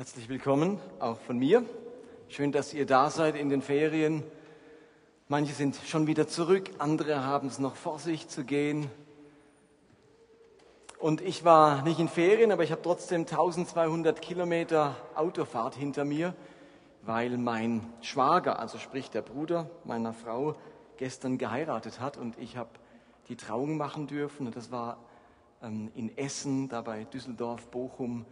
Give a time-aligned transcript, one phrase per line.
[0.00, 1.64] Herzlich willkommen auch von mir.
[2.28, 4.22] Schön, dass ihr da seid in den Ferien.
[5.26, 8.88] Manche sind schon wieder zurück, andere haben es noch vor sich zu gehen.
[11.00, 16.32] Und ich war nicht in Ferien, aber ich habe trotzdem 1200 Kilometer Autofahrt hinter mir,
[17.02, 20.54] weil mein Schwager, also sprich der Bruder meiner Frau,
[20.96, 22.70] gestern geheiratet hat und ich habe
[23.28, 24.46] die Trauung machen dürfen.
[24.46, 24.98] Und das war
[25.60, 28.26] ähm, in Essen, dabei Düsseldorf, Bochum,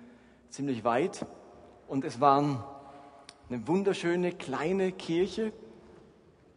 [0.48, 1.26] ziemlich weit.
[1.88, 2.38] Und es war
[3.48, 5.52] eine wunderschöne kleine Kirche,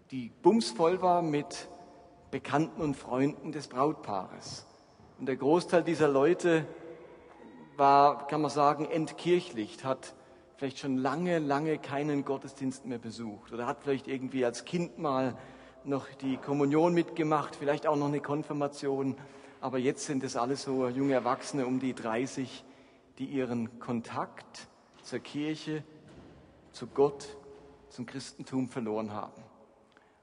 [0.09, 1.69] die bumsvoll war mit
[2.31, 4.65] Bekannten und Freunden des Brautpaares.
[5.19, 6.65] Und der Großteil dieser Leute
[7.77, 10.15] war, kann man sagen, entkirchlicht, hat
[10.57, 15.37] vielleicht schon lange, lange keinen Gottesdienst mehr besucht oder hat vielleicht irgendwie als Kind mal
[15.83, 19.15] noch die Kommunion mitgemacht, vielleicht auch noch eine Konfirmation.
[19.61, 22.65] Aber jetzt sind es alles so junge Erwachsene um die 30,
[23.19, 24.67] die ihren Kontakt
[25.03, 25.83] zur Kirche,
[26.71, 27.27] zu Gott,
[27.89, 29.43] zum Christentum verloren haben.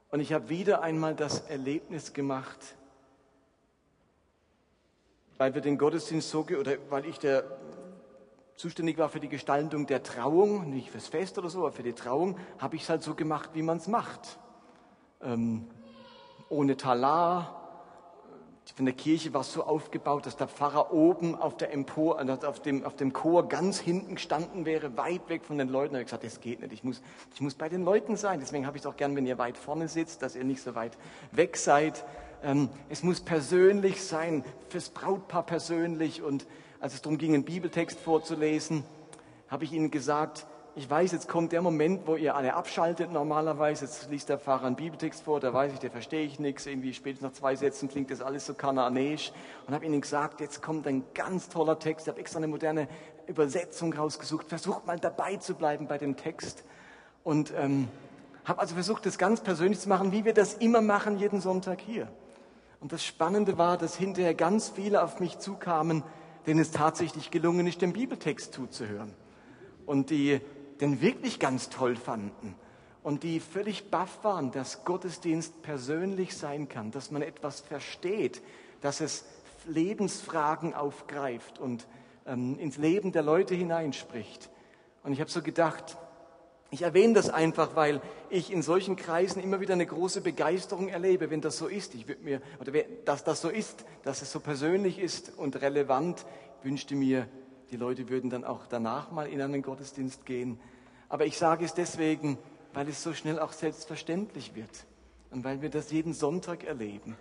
[0.09, 2.75] Und ich habe wieder einmal das Erlebnis gemacht,
[5.37, 7.43] weil wir den Gottesdienst so, oder weil ich der
[8.55, 11.93] zuständig war für die Gestaltung der Trauung, nicht fürs Fest oder so, aber für die
[11.93, 14.39] Trauung, habe ich es halt so gemacht, wie man es macht.
[15.21, 15.67] Ähm,
[16.49, 17.56] ohne Talar,
[18.77, 22.47] von der Kirche war es so aufgebaut, dass der Pfarrer oben auf, der Empor, also
[22.47, 25.95] auf, dem, auf dem Chor ganz hinten gestanden wäre, weit weg von den Leuten.
[25.95, 27.01] Habe ich gesagt, das geht nicht, ich muss,
[27.33, 28.39] ich muss bei den Leuten sein.
[28.39, 30.75] Deswegen habe ich es auch gern, wenn ihr weit vorne sitzt, dass ihr nicht so
[30.75, 30.95] weit
[31.31, 32.05] weg seid.
[32.43, 36.21] Ähm, es muss persönlich sein, fürs Brautpaar persönlich.
[36.21, 36.45] Und
[36.79, 38.83] als es darum ging, einen Bibeltext vorzulesen,
[39.47, 40.45] habe ich ihnen gesagt,
[40.77, 43.85] ich weiß, jetzt kommt der Moment, wo ihr alle abschaltet normalerweise.
[43.85, 46.67] Jetzt liest der Pfarrer einen Bibeltext vor, da weiß ich, der verstehe ich nichts.
[46.67, 49.31] Irgendwie spätestens nach zwei Sätzen klingt das alles so kananäisch.
[49.65, 52.05] Und habe ihnen gesagt, jetzt kommt ein ganz toller Text.
[52.05, 52.87] Ich habe extra eine moderne
[53.25, 54.49] Übersetzung rausgesucht.
[54.49, 56.63] Versucht mal dabei zu bleiben bei dem Text.
[57.23, 57.87] Und ähm,
[58.45, 61.81] habe also versucht, das ganz persönlich zu machen, wie wir das immer machen, jeden Sonntag
[61.81, 62.07] hier.
[62.81, 66.03] Und das Spannende war, dass hinterher ganz viele auf mich zukamen,
[66.45, 69.15] denen es tatsächlich gelungen ist, dem Bibeltext zuzuhören.
[69.87, 70.41] Und die
[70.81, 72.55] den wirklich ganz toll fanden
[73.03, 78.41] und die völlig baff waren, dass Gottesdienst persönlich sein kann, dass man etwas versteht,
[78.81, 79.25] dass es
[79.65, 81.87] Lebensfragen aufgreift und
[82.25, 84.49] ähm, ins Leben der Leute hineinspricht.
[85.03, 85.97] Und ich habe so gedacht,
[86.69, 91.29] ich erwähne das einfach, weil ich in solchen Kreisen immer wieder eine große Begeisterung erlebe,
[91.29, 91.95] wenn das so ist.
[91.95, 92.73] Ich würde mir, oder
[93.05, 96.25] dass das so ist, dass es so persönlich ist und relevant,
[96.63, 97.27] wünschte mir
[97.71, 100.59] die Leute würden dann auch danach mal in einen Gottesdienst gehen.
[101.09, 102.37] Aber ich sage es deswegen,
[102.73, 104.85] weil es so schnell auch selbstverständlich wird
[105.31, 107.15] und weil wir das jeden Sonntag erleben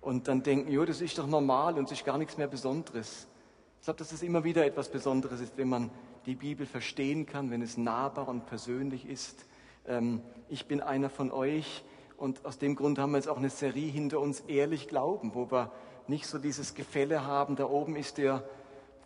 [0.00, 3.26] und dann denken, jo, das ist doch normal und es ist gar nichts mehr Besonderes.
[3.80, 5.90] Ich glaube, dass es immer wieder etwas Besonderes ist, wenn man
[6.26, 9.44] die Bibel verstehen kann, wenn es nahbar und persönlich ist.
[9.86, 11.84] Ähm, ich bin einer von euch
[12.16, 15.50] und aus dem Grund haben wir jetzt auch eine Serie hinter uns, Ehrlich Glauben, wo
[15.50, 15.72] wir
[16.06, 18.44] nicht so dieses Gefälle haben, da oben ist der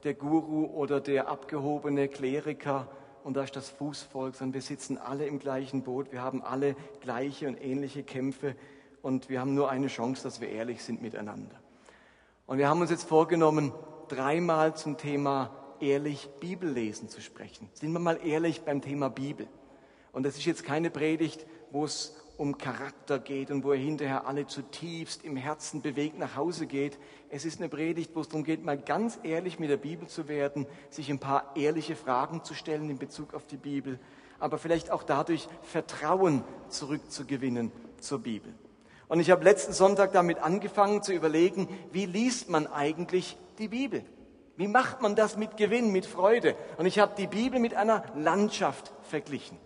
[0.06, 2.88] der Guru oder der abgehobene Kleriker
[3.24, 6.76] und da ist das Fußvolk, sondern wir sitzen alle im gleichen Boot, wir haben alle
[7.00, 8.54] gleiche und ähnliche Kämpfe
[9.02, 11.56] und wir haben nur eine Chance, dass wir ehrlich sind miteinander.
[12.46, 13.72] Und wir haben uns jetzt vorgenommen,
[14.06, 15.50] dreimal zum Thema
[15.80, 17.68] ehrlich Bibellesen zu sprechen.
[17.72, 19.48] Sind wir mal ehrlich beim Thema Bibel.
[20.12, 24.26] Und das ist jetzt keine Predigt, wo es um Charakter geht und wo er hinterher
[24.26, 26.98] alle zutiefst im Herzen bewegt nach Hause geht.
[27.30, 30.28] Es ist eine Predigt, wo es darum geht, mal ganz ehrlich mit der Bibel zu
[30.28, 33.98] werden, sich ein paar ehrliche Fragen zu stellen in Bezug auf die Bibel,
[34.38, 38.52] aber vielleicht auch dadurch Vertrauen zurückzugewinnen zur Bibel.
[39.08, 44.04] Und ich habe letzten Sonntag damit angefangen zu überlegen, wie liest man eigentlich die Bibel?
[44.56, 46.56] Wie macht man das mit Gewinn, mit Freude?
[46.76, 49.58] Und ich habe die Bibel mit einer Landschaft verglichen.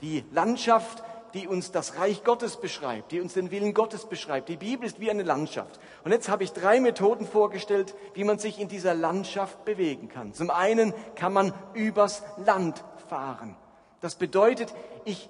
[0.00, 1.02] Die Landschaft
[1.34, 4.48] die uns das Reich Gottes beschreibt, die uns den Willen Gottes beschreibt.
[4.48, 5.78] Die Bibel ist wie eine Landschaft.
[6.04, 10.32] Und jetzt habe ich drei Methoden vorgestellt, wie man sich in dieser Landschaft bewegen kann.
[10.32, 13.56] Zum einen kann man übers Land fahren.
[14.00, 14.74] Das bedeutet,
[15.04, 15.28] ich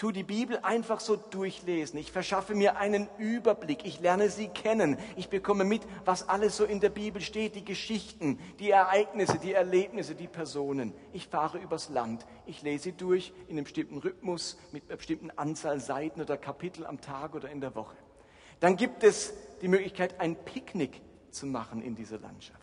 [0.00, 1.98] tu die Bibel einfach so durchlesen.
[1.98, 3.84] Ich verschaffe mir einen Überblick.
[3.84, 4.96] Ich lerne sie kennen.
[5.14, 9.52] Ich bekomme mit, was alles so in der Bibel steht, die Geschichten, die Ereignisse, die
[9.52, 10.94] Erlebnisse, die Personen.
[11.12, 12.24] Ich fahre übers Land.
[12.46, 17.02] Ich lese durch in einem bestimmten Rhythmus, mit einer bestimmten Anzahl Seiten oder Kapitel am
[17.02, 17.96] Tag oder in der Woche.
[18.58, 22.59] Dann gibt es die Möglichkeit, ein Picknick zu machen in dieser Landschaft.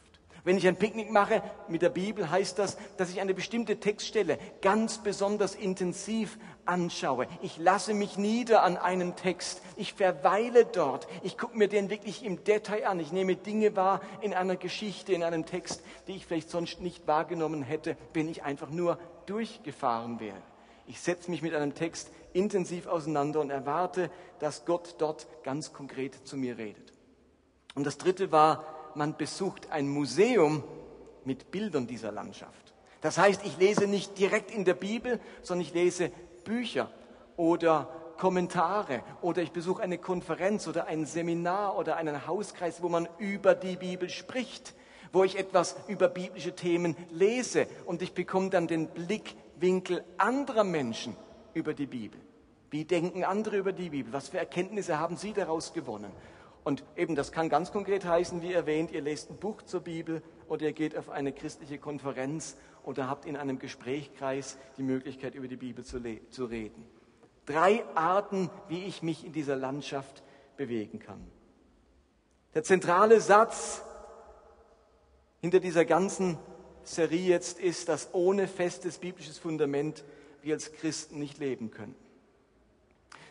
[0.47, 4.39] Wenn ich ein Picknick mache mit der Bibel, heißt das, dass ich eine bestimmte Textstelle
[4.61, 7.27] ganz besonders intensiv anschaue.
[7.41, 9.61] Ich lasse mich nieder an einen Text.
[9.75, 11.09] Ich verweile dort.
[11.21, 13.01] Ich gucke mir den wirklich im Detail an.
[13.01, 17.07] Ich nehme Dinge wahr in einer Geschichte, in einem Text, die ich vielleicht sonst nicht
[17.07, 20.41] wahrgenommen hätte, wenn ich einfach nur durchgefahren wäre.
[20.85, 24.09] Ich setze mich mit einem Text intensiv auseinander und erwarte,
[24.39, 26.93] dass Gott dort ganz konkret zu mir redet.
[27.75, 30.63] Und das dritte war, man besucht ein Museum
[31.23, 32.73] mit Bildern dieser Landschaft.
[33.01, 36.11] Das heißt, ich lese nicht direkt in der Bibel, sondern ich lese
[36.43, 36.89] Bücher
[37.35, 43.07] oder Kommentare oder ich besuche eine Konferenz oder ein Seminar oder einen Hauskreis, wo man
[43.19, 44.73] über die Bibel spricht,
[45.13, 51.15] wo ich etwas über biblische Themen lese und ich bekomme dann den Blickwinkel anderer Menschen
[51.53, 52.19] über die Bibel.
[52.71, 54.11] Wie denken andere über die Bibel?
[54.11, 56.11] Was für Erkenntnisse haben sie daraus gewonnen?
[56.63, 60.21] Und eben, das kann ganz konkret heißen, wie erwähnt, ihr lest ein Buch zur Bibel
[60.47, 65.47] oder ihr geht auf eine christliche Konferenz oder habt in einem Gesprächskreis die Möglichkeit, über
[65.47, 66.85] die Bibel zu, zu reden.
[67.45, 70.23] Drei Arten, wie ich mich in dieser Landschaft
[70.57, 71.25] bewegen kann.
[72.53, 73.83] Der zentrale Satz
[75.41, 76.37] hinter dieser ganzen
[76.83, 80.03] Serie jetzt ist, dass ohne festes biblisches Fundament
[80.41, 81.95] wir als Christen nicht leben können.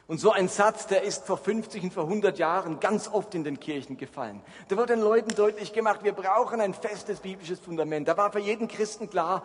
[0.07, 3.43] Und so ein Satz, der ist vor 50 und vor 100 Jahren ganz oft in
[3.43, 4.41] den Kirchen gefallen.
[4.69, 8.07] Da wurde den Leuten deutlich gemacht, wir brauchen ein festes biblisches Fundament.
[8.07, 9.43] Da war für jeden Christen klar,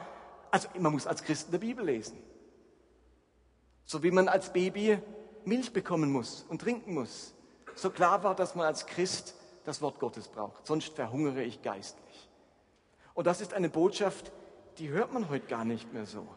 [0.52, 2.22] also man muss als Christen die Bibel lesen.
[3.86, 5.00] So wie man als Baby
[5.46, 7.34] Milch bekommen muss und trinken muss.
[7.74, 10.68] So klar war, dass man als Christ das Wort Gottes braucht.
[10.68, 12.30] Sonst verhungere ich geistlich.
[13.16, 14.32] Und das ist eine Botschaft,
[14.78, 16.28] die hört man heute gar nicht mehr so.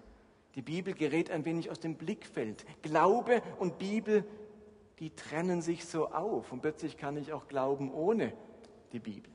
[0.54, 2.64] Die Bibel gerät ein wenig aus dem Blickfeld.
[2.82, 4.24] Glaube und Bibel,
[5.00, 6.52] die trennen sich so auf.
[6.52, 8.32] Und plötzlich kann ich auch glauben ohne
[8.92, 9.32] die Bibel.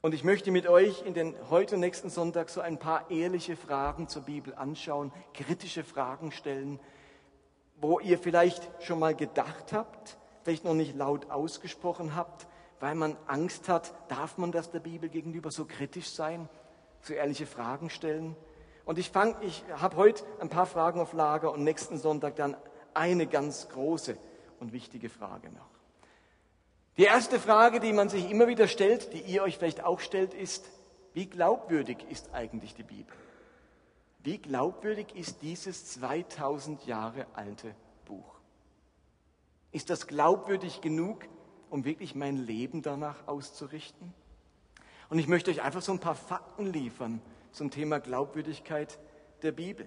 [0.00, 4.08] Und ich möchte mit euch in den heute nächsten Sonntag so ein paar ehrliche Fragen
[4.08, 6.80] zur Bibel anschauen, kritische Fragen stellen,
[7.76, 12.48] wo ihr vielleicht schon mal gedacht habt, vielleicht noch nicht laut ausgesprochen habt,
[12.80, 16.48] weil man Angst hat, darf man das der Bibel gegenüber so kritisch sein,
[17.00, 18.34] so ehrliche Fragen stellen?
[18.84, 19.12] Und ich
[19.42, 22.56] ich habe heute ein paar Fragen auf Lager und nächsten Sonntag dann
[22.94, 24.16] eine ganz große
[24.60, 25.70] und wichtige Frage noch.
[26.96, 30.34] Die erste Frage, die man sich immer wieder stellt, die ihr euch vielleicht auch stellt,
[30.34, 30.68] ist,
[31.14, 33.14] wie glaubwürdig ist eigentlich die Bibel?
[34.20, 37.74] Wie glaubwürdig ist dieses 2000 Jahre alte
[38.04, 38.40] Buch?
[39.72, 41.26] Ist das glaubwürdig genug,
[41.70, 44.12] um wirklich mein Leben danach auszurichten?
[45.08, 47.20] Und ich möchte euch einfach so ein paar Fakten liefern,
[47.52, 48.98] zum Thema Glaubwürdigkeit
[49.42, 49.86] der Bibel.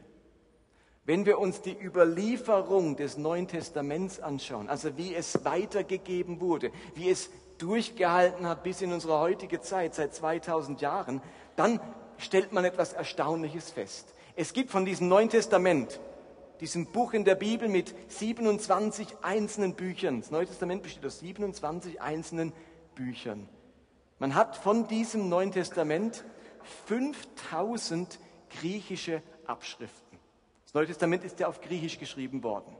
[1.05, 7.09] Wenn wir uns die Überlieferung des Neuen Testaments anschauen, also wie es weitergegeben wurde, wie
[7.09, 7.29] es
[7.59, 11.21] durchgehalten hat bis in unsere heutige Zeit, seit 2000 Jahren,
[11.55, 11.79] dann
[12.17, 14.13] stellt man etwas Erstaunliches fest.
[14.35, 15.99] Es gibt von diesem Neuen Testament,
[16.59, 22.01] diesem Buch in der Bibel mit 27 einzelnen Büchern, das Neue Testament besteht aus 27
[22.01, 22.51] einzelnen
[22.95, 23.47] Büchern.
[24.17, 26.23] Man hat von diesem Neuen Testament
[26.87, 28.19] 5000
[28.59, 30.19] griechische Abschriften.
[30.65, 32.75] Das Neue Testament ist ja auf Griechisch geschrieben worden.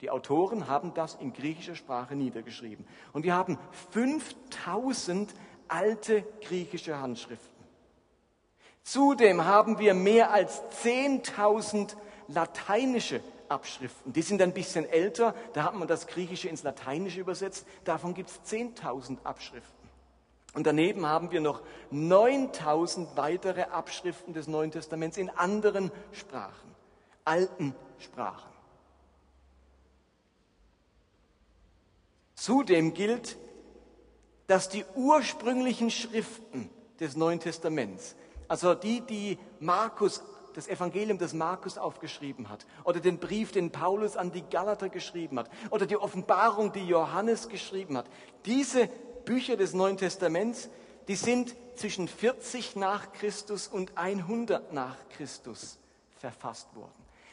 [0.00, 2.86] Die Autoren haben das in griechischer Sprache niedergeschrieben.
[3.12, 3.58] Und wir haben
[3.92, 5.34] 5000
[5.68, 7.64] alte griechische Handschriften.
[8.82, 11.96] Zudem haben wir mehr als 10.000
[12.28, 14.12] lateinische Abschriften.
[14.12, 17.66] Die sind ein bisschen älter, da hat man das Griechische ins Lateinische übersetzt.
[17.84, 19.79] Davon gibt es 10.000 Abschriften.
[20.54, 26.74] Und daneben haben wir noch 9000 weitere Abschriften des Neuen Testaments in anderen Sprachen,
[27.24, 28.50] alten Sprachen.
[32.34, 33.36] Zudem gilt,
[34.46, 38.16] dass die ursprünglichen Schriften des Neuen Testaments,
[38.48, 44.16] also die, die Markus, das Evangelium des Markus aufgeschrieben hat, oder den Brief, den Paulus
[44.16, 48.06] an die Galater geschrieben hat, oder die Offenbarung, die Johannes geschrieben hat,
[48.46, 48.88] diese
[49.24, 50.68] Bücher des Neuen Testaments,
[51.08, 55.78] die sind zwischen 40 nach Christus und 100 nach Christus
[56.18, 56.92] verfasst worden.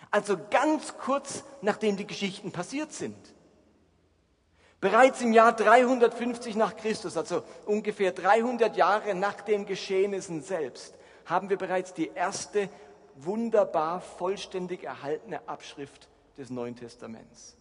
[0.09, 3.17] Also ganz kurz nachdem die Geschichten passiert sind.
[4.79, 11.49] Bereits im Jahr 350 nach Christus, also ungefähr 300 Jahre nach dem Geschehnissen selbst, haben
[11.49, 12.69] wir bereits die erste
[13.15, 17.57] wunderbar vollständig erhaltene Abschrift des Neuen Testaments.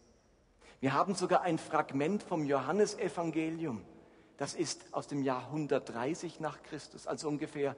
[0.80, 3.82] Wir haben sogar ein Fragment vom Johannesevangelium
[4.36, 7.76] das ist aus dem Jahr 130 nach Christus, also ungefähr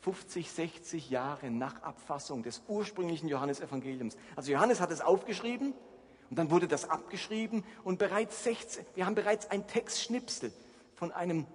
[0.00, 4.16] 50, 60 Jahre nach Abfassung des ursprünglichen Johannesevangeliums.
[4.36, 5.72] Also Johannes hat es aufgeschrieben
[6.30, 10.52] und dann wurde das abgeschrieben und bereits 16, wir haben bereits ein Textschnipsel
[10.94, 11.46] von einem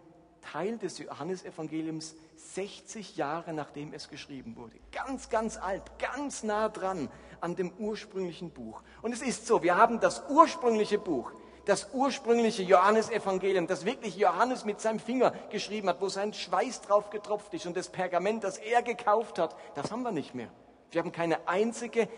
[0.42, 4.78] Teil des Johannesevangeliums 60 Jahre nachdem es geschrieben wurde.
[4.92, 7.10] Ganz, ganz alt, ganz nah dran
[7.42, 8.82] an dem ursprünglichen Buch.
[9.02, 11.32] Und es ist so, wir haben das ursprüngliche Buch,
[11.70, 17.12] das ursprüngliche Johannesevangelium, das wirklich Johannes mit seinem Finger geschrieben hat, wo sein Schweiß drauf
[17.12, 20.50] getropft ist und das Pergament, das er gekauft hat, das haben wir nicht mehr.
[20.92, 22.10] Wir haben keine einzige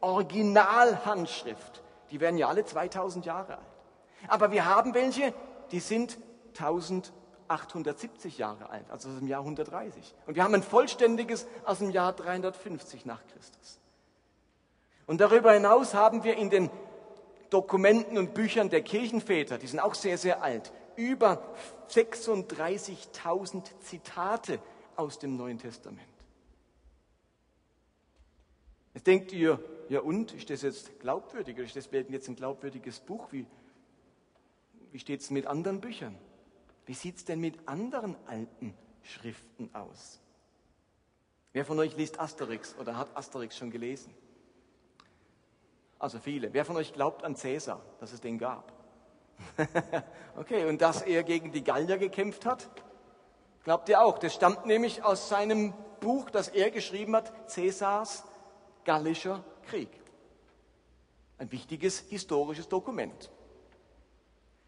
[0.00, 1.82] Originalhandschrift.
[2.10, 3.66] Die werden ja alle 2000 Jahre alt.
[4.28, 5.32] Aber wir haben welche,
[5.70, 6.18] die sind
[6.58, 10.14] 1870 Jahre alt, also aus dem Jahr 130.
[10.26, 13.80] Und wir haben ein vollständiges aus dem Jahr 350 nach Christus.
[15.06, 16.70] Und darüber hinaus haben wir in den
[17.50, 21.54] Dokumenten und Büchern der Kirchenväter, die sind auch sehr, sehr alt, über
[21.90, 24.60] 36.000 Zitate
[24.96, 26.02] aus dem Neuen Testament.
[28.94, 31.56] Jetzt denkt ihr, ja und, ist das jetzt glaubwürdig?
[31.56, 33.28] Oder ist das jetzt ein glaubwürdiges Buch?
[33.30, 33.46] Wie,
[34.90, 36.18] wie steht es mit anderen Büchern?
[36.84, 40.20] Wie sieht es denn mit anderen alten Schriften aus?
[41.52, 44.12] Wer von euch liest Asterix oder hat Asterix schon gelesen?
[45.98, 46.52] Also viele.
[46.52, 48.72] Wer von euch glaubt an Cäsar, dass es den gab?
[50.36, 52.68] okay, und dass er gegen die Gallier gekämpft hat?
[53.64, 54.18] Glaubt ihr auch?
[54.18, 58.24] Das stammt nämlich aus seinem Buch, das er geschrieben hat, Cäsars
[58.84, 59.90] Gallischer Krieg.
[61.38, 63.30] Ein wichtiges historisches Dokument.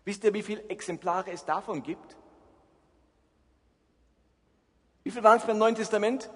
[0.05, 2.17] Wisst ihr, wie viele Exemplare es davon gibt?
[5.03, 6.31] Wie viel waren es beim Neuen Testament?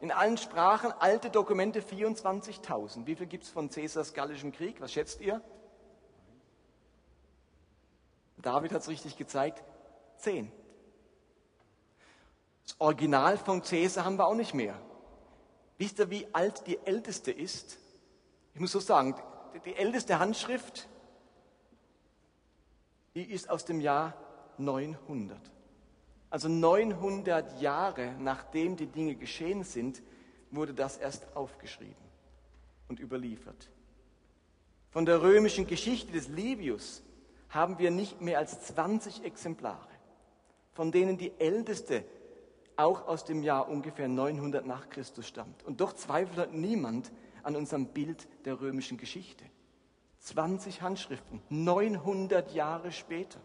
[0.00, 3.06] In allen Sprachen, alte Dokumente 24.000.
[3.06, 4.80] Wie viel gibt es von Cäsars Gallischem Krieg?
[4.80, 5.40] Was schätzt ihr?
[8.38, 9.64] David hat es richtig gezeigt.
[10.18, 10.52] Zehn.
[12.64, 14.78] Das Original von Cäsar haben wir auch nicht mehr.
[15.78, 17.78] Wisst ihr, wie alt die älteste ist?
[18.54, 19.14] Ich muss so sagen,
[19.64, 20.88] die älteste Handschrift,
[23.14, 24.14] die ist aus dem Jahr
[24.58, 25.38] 900.
[26.34, 30.02] Also 900 Jahre nachdem die Dinge geschehen sind,
[30.50, 31.94] wurde das erst aufgeschrieben
[32.88, 33.70] und überliefert.
[34.90, 37.04] Von der römischen Geschichte des Livius
[37.50, 39.86] haben wir nicht mehr als 20 Exemplare,
[40.72, 42.04] von denen die älteste
[42.74, 45.62] auch aus dem Jahr ungefähr 900 nach Christus stammt.
[45.62, 47.12] Und doch zweifelt niemand
[47.44, 49.44] an unserem Bild der römischen Geschichte.
[50.18, 53.38] 20 Handschriften, 900 Jahre später.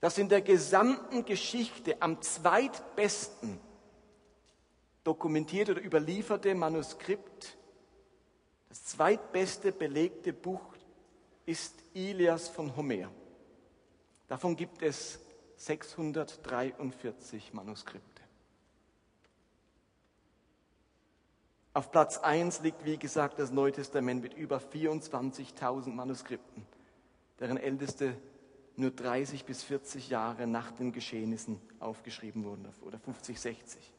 [0.00, 3.58] Das in der gesamten Geschichte am zweitbesten
[5.02, 7.56] dokumentierte oder überlieferte Manuskript,
[8.68, 10.74] das zweitbeste belegte Buch
[11.46, 13.10] ist Ilias von Homer.
[14.26, 15.20] Davon gibt es
[15.56, 18.22] 643 Manuskripte.
[21.74, 26.64] Auf Platz 1 liegt, wie gesagt, das Neue Testament mit über 24.000 Manuskripten,
[27.40, 28.16] deren älteste
[28.76, 33.92] nur 30 bis 40 Jahre nach den Geschehnissen aufgeschrieben wurden, oder 50, 60.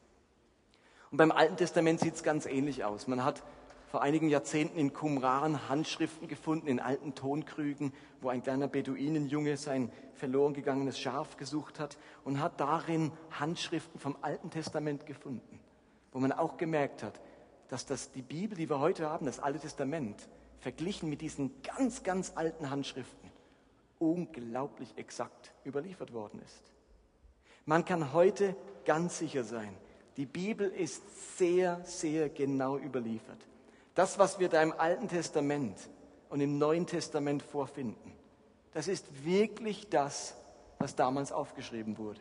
[1.10, 3.06] Und beim Alten Testament sieht es ganz ähnlich aus.
[3.06, 3.42] Man hat
[3.88, 9.90] vor einigen Jahrzehnten in Qumran Handschriften gefunden, in alten Tonkrügen, wo ein kleiner Beduinenjunge sein
[10.14, 15.60] verloren gegangenes Schaf gesucht hat und hat darin Handschriften vom Alten Testament gefunden,
[16.12, 17.20] wo man auch gemerkt hat,
[17.68, 20.28] dass das die Bibel, die wir heute haben, das Alte Testament,
[20.58, 23.25] verglichen mit diesen ganz, ganz alten Handschriften,
[23.98, 26.72] unglaublich exakt überliefert worden ist.
[27.64, 29.76] Man kann heute ganz sicher sein,
[30.16, 33.38] die Bibel ist sehr, sehr genau überliefert.
[33.94, 35.76] Das, was wir da im Alten Testament
[36.28, 38.12] und im Neuen Testament vorfinden,
[38.72, 40.36] das ist wirklich das,
[40.78, 42.20] was damals aufgeschrieben wurde.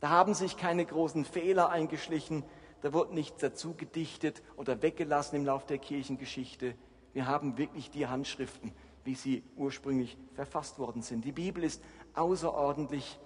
[0.00, 2.44] Da haben sich keine großen Fehler eingeschlichen,
[2.82, 6.74] da wurde nichts dazu gedichtet oder weggelassen im Lauf der Kirchengeschichte.
[7.14, 8.72] Wir haben wirklich die Handschriften,
[9.04, 11.24] wie sie ursprünglich verfasst worden sind.
[11.24, 11.82] Die Bibel ist
[12.14, 13.18] außerordentlich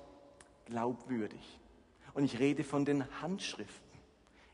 [0.67, 1.61] glaubwürdig.
[2.15, 3.89] Und ich rede von den Handschriften.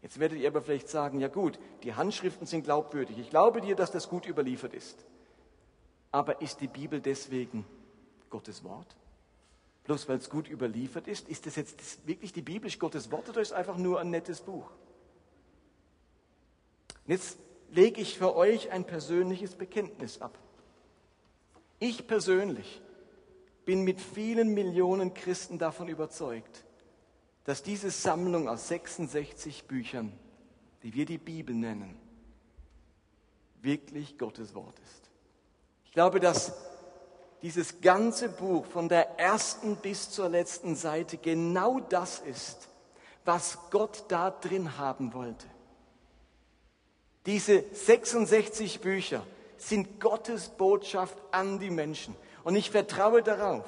[0.03, 3.19] Jetzt werdet ihr aber vielleicht sagen, ja gut, die Handschriften sind glaubwürdig.
[3.19, 5.05] Ich glaube dir, dass das gut überliefert ist.
[6.13, 7.65] Aber ist die Bibel deswegen
[8.29, 8.97] Gottes Wort?
[9.85, 13.41] Bloß weil es gut überliefert ist, ist das jetzt wirklich die Bibel Gottes Wort oder
[13.41, 14.71] ist es einfach nur ein nettes Buch?
[17.07, 17.39] Und jetzt
[17.71, 20.39] lege ich für euch ein persönliches Bekenntnis ab.
[21.85, 22.81] Ich persönlich
[23.67, 26.65] bin mit vielen Millionen Christen davon überzeugt,
[27.45, 30.11] dass diese Sammlung aus 66 Büchern,
[30.83, 31.95] die wir die Bibel nennen,
[33.61, 35.11] wirklich Gottes Wort ist.
[35.85, 36.55] Ich glaube, dass
[37.43, 42.71] dieses ganze Buch von der ersten bis zur letzten Seite genau das ist,
[43.27, 45.47] was Gott da drin haben wollte.
[47.27, 49.23] Diese 66 Bücher
[49.69, 52.15] sind Gottes Botschaft an die Menschen.
[52.45, 53.65] Und ich vertraue darauf,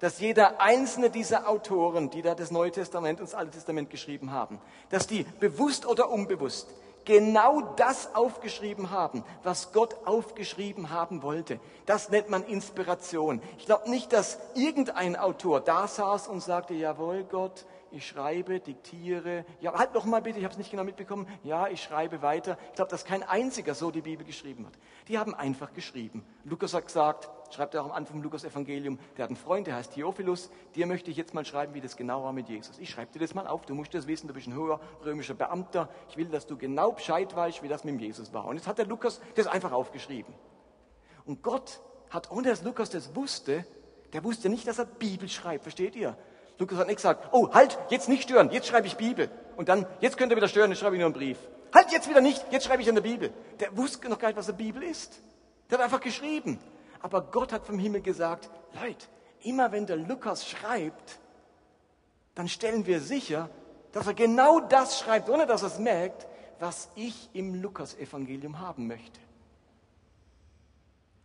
[0.00, 4.32] dass jeder einzelne dieser Autoren, die da das Neue Testament und das Alte Testament geschrieben
[4.32, 6.68] haben, dass die bewusst oder unbewusst
[7.04, 11.60] genau das aufgeschrieben haben, was Gott aufgeschrieben haben wollte.
[11.86, 13.40] Das nennt man Inspiration.
[13.58, 17.64] Ich glaube nicht, dass irgendein Autor da saß und sagte, jawohl Gott,
[17.96, 19.44] ich schreibe, diktiere.
[19.60, 21.26] Ja, halt noch mal bitte, ich habe es nicht genau mitbekommen.
[21.42, 22.58] Ja, ich schreibe weiter.
[22.68, 24.74] Ich glaube, dass kein einziger so die Bibel geschrieben hat.
[25.08, 26.24] Die haben einfach geschrieben.
[26.44, 29.76] Lukas hat gesagt, schreibt er auch am Anfang im Lukas-Evangelium, der hat einen Freund, der
[29.76, 32.78] heißt Theophilus, dir möchte ich jetzt mal schreiben, wie das genau war mit Jesus.
[32.78, 35.34] Ich schreibe dir das mal auf, du musst das wissen, du bist ein hoher römischer
[35.34, 35.88] Beamter.
[36.08, 38.46] Ich will, dass du genau Bescheid weißt, wie das mit Jesus war.
[38.46, 40.34] Und jetzt hat der Lukas das einfach aufgeschrieben.
[41.24, 43.64] Und Gott hat, ohne dass Lukas das wusste,
[44.12, 46.16] der wusste nicht, dass er Bibel schreibt, versteht ihr?
[46.58, 49.30] Lukas hat nicht gesagt, oh, halt, jetzt nicht stören, jetzt schreibe ich Bibel.
[49.56, 51.38] Und dann, jetzt könnt ihr wieder stören, jetzt schreibe ich nur einen Brief.
[51.74, 53.32] Halt, jetzt wieder nicht, jetzt schreibe ich eine Bibel.
[53.60, 55.20] Der wusste noch gar nicht, was eine Bibel ist.
[55.70, 56.58] Der hat einfach geschrieben.
[57.00, 58.48] Aber Gott hat vom Himmel gesagt,
[58.80, 59.06] Leute,
[59.42, 61.18] immer wenn der Lukas schreibt,
[62.34, 63.50] dann stellen wir sicher,
[63.92, 66.26] dass er genau das schreibt, ohne dass er es merkt,
[66.58, 69.20] was ich im Lukas-Evangelium haben möchte.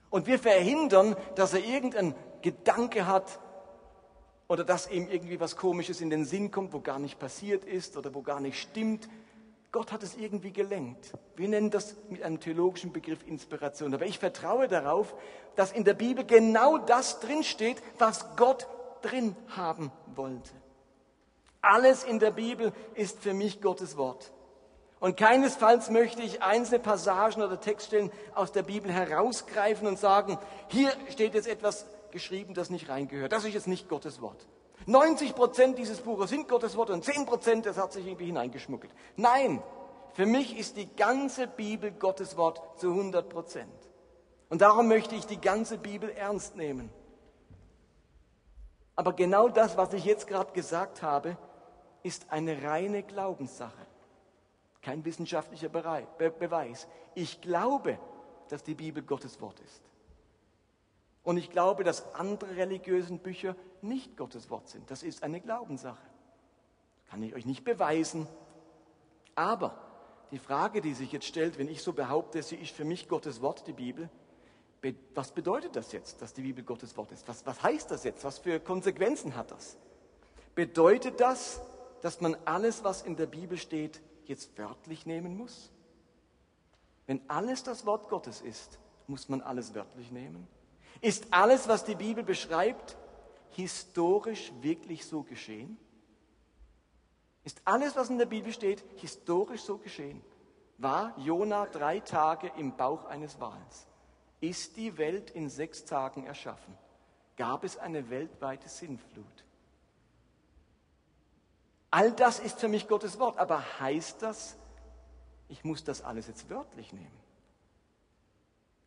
[0.09, 3.39] Und wir verhindern, dass er irgendeinen Gedanke hat,
[4.51, 7.95] oder dass ihm irgendwie was Komisches in den Sinn kommt, wo gar nicht passiert ist
[7.95, 9.07] oder wo gar nicht stimmt.
[9.71, 11.13] Gott hat es irgendwie gelenkt.
[11.37, 13.93] Wir nennen das mit einem theologischen Begriff Inspiration.
[13.93, 15.15] Aber ich vertraue darauf,
[15.55, 18.67] dass in der Bibel genau das drinsteht, was Gott
[19.01, 20.51] drin haben wollte.
[21.61, 24.33] Alles in der Bibel ist für mich Gottes Wort.
[24.99, 30.91] Und keinesfalls möchte ich einzelne Passagen oder Textstellen aus der Bibel herausgreifen und sagen, hier
[31.09, 33.31] steht jetzt etwas geschrieben, das nicht reingehört.
[33.31, 34.47] Das ist jetzt nicht Gottes Wort.
[34.85, 38.93] 90 Prozent dieses Buches sind Gottes Wort und 10 Prozent, das hat sich irgendwie hineingeschmuggelt.
[39.15, 39.61] Nein,
[40.13, 43.71] für mich ist die ganze Bibel Gottes Wort zu 100 Prozent.
[44.49, 46.89] Und darum möchte ich die ganze Bibel ernst nehmen.
[48.95, 51.37] Aber genau das, was ich jetzt gerade gesagt habe,
[52.03, 53.85] ist eine reine Glaubenssache.
[54.81, 56.87] Kein wissenschaftlicher Beweis.
[57.13, 57.99] Ich glaube,
[58.49, 59.81] dass die Bibel Gottes Wort ist.
[61.23, 64.89] Und ich glaube, dass andere religiösen Bücher nicht Gottes Wort sind.
[64.89, 66.01] Das ist eine Glaubenssache.
[67.09, 68.27] Kann ich euch nicht beweisen.
[69.35, 69.77] Aber
[70.31, 73.41] die Frage, die sich jetzt stellt, wenn ich so behaupte, sie ist für mich Gottes
[73.41, 74.09] Wort, die Bibel,
[75.13, 77.27] was bedeutet das jetzt, dass die Bibel Gottes Wort ist?
[77.27, 78.23] Was, was heißt das jetzt?
[78.23, 79.77] Was für Konsequenzen hat das?
[80.55, 81.61] Bedeutet das,
[82.01, 85.71] dass man alles, was in der Bibel steht, jetzt wörtlich nehmen muss?
[87.05, 90.47] Wenn alles das Wort Gottes ist, muss man alles wörtlich nehmen?
[90.99, 92.97] Ist alles, was die Bibel beschreibt,
[93.51, 95.77] historisch wirklich so geschehen?
[97.43, 100.21] Ist alles, was in der Bibel steht, historisch so geschehen?
[100.77, 103.87] War Jona drei Tage im Bauch eines Wals?
[104.39, 106.77] Ist die Welt in sechs Tagen erschaffen?
[107.37, 109.45] Gab es eine weltweite Sinnflut?
[111.89, 114.55] All das ist für mich Gottes Wort, aber heißt das,
[115.49, 117.19] ich muss das alles jetzt wörtlich nehmen?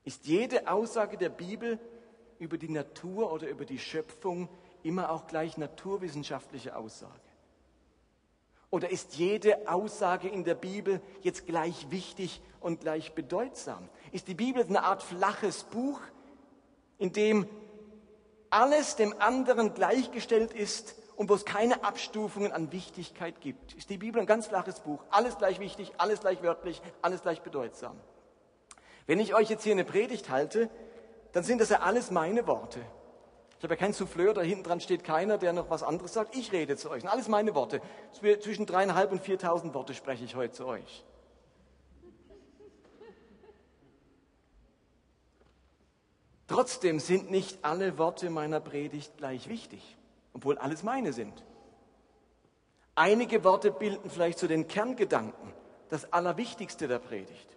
[0.04, 1.78] Ist jede Aussage der Bibel
[2.38, 4.48] über die Natur oder über die Schöpfung
[4.82, 7.12] immer auch gleich naturwissenschaftliche Aussage?
[8.70, 13.88] Oder ist jede Aussage in der Bibel jetzt gleich wichtig und gleich bedeutsam?
[14.10, 16.00] Ist die Bibel eine Art flaches Buch,
[16.98, 17.48] in dem
[18.50, 23.74] alles dem anderen gleichgestellt ist und wo es keine Abstufungen an Wichtigkeit gibt?
[23.74, 25.04] Ist die Bibel ein ganz flaches Buch?
[25.10, 27.98] Alles gleich wichtig, alles gleich wörtlich, alles gleich bedeutsam.
[29.06, 30.68] Wenn ich euch jetzt hier eine Predigt halte,
[31.34, 32.80] dann sind das ja alles meine Worte.
[33.58, 36.36] Ich habe ja kein Souffleur, da hinten dran steht keiner, der noch was anderes sagt.
[36.36, 37.02] Ich rede zu euch.
[37.02, 37.80] Sind alles meine Worte.
[38.12, 41.04] Zwischen dreieinhalb und viertausend Worte spreche ich heute zu euch.
[46.46, 49.96] Trotzdem sind nicht alle Worte meiner Predigt gleich wichtig,
[50.34, 51.42] obwohl alles meine sind.
[52.94, 55.52] Einige Worte bilden vielleicht zu so den Kerngedanken,
[55.88, 57.48] das Allerwichtigste der Predigt.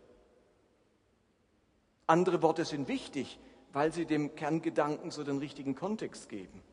[2.08, 3.38] Andere Worte sind wichtig,
[3.78, 6.64] weil sie dem Kerngedanken so den richtigen Kontext geben.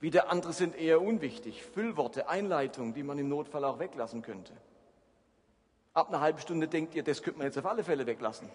[0.00, 1.62] Wieder andere sind eher unwichtig.
[1.62, 4.54] Füllworte, Einleitungen, die man im Notfall auch weglassen könnte.
[5.92, 8.48] Ab einer halben Stunde denkt ihr, das könnte man jetzt auf alle Fälle weglassen.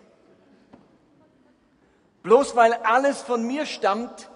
[2.23, 4.31] Bloß weil alles von mir stammt,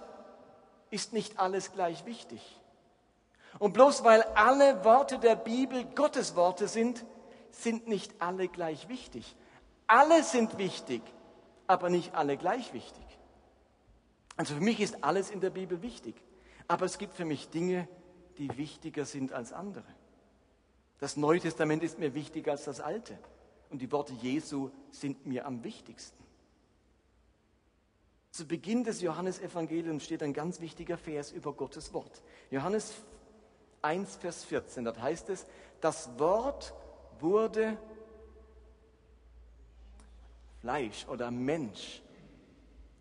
[0.90, 2.60] ist nicht alles gleich wichtig.
[3.58, 7.04] Und bloß weil alle Worte der Bibel Gottes Worte sind,
[7.50, 9.34] sind nicht alle gleich wichtig.
[9.88, 11.02] Alle sind wichtig,
[11.66, 13.05] aber nicht alle gleich wichtig.
[14.36, 16.14] Also für mich ist alles in der Bibel wichtig.
[16.68, 17.88] Aber es gibt für mich Dinge,
[18.38, 19.84] die wichtiger sind als andere.
[20.98, 23.18] Das Neue Testament ist mir wichtiger als das Alte.
[23.70, 26.22] Und die Worte Jesu sind mir am wichtigsten.
[28.30, 32.22] Zu Beginn des Johannesevangeliums steht ein ganz wichtiger Vers über Gottes Wort.
[32.50, 32.94] Johannes
[33.80, 35.46] 1, Vers 14, dort heißt es,
[35.80, 36.74] das Wort
[37.20, 37.78] wurde
[40.60, 42.02] Fleisch oder Mensch